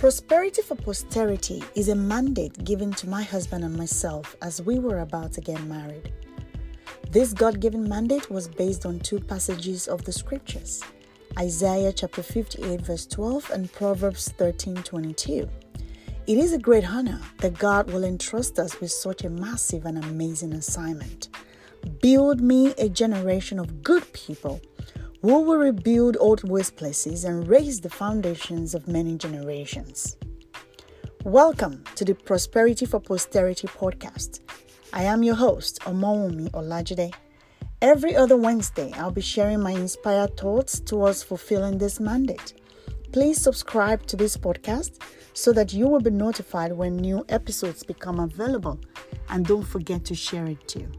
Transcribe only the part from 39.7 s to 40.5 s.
inspired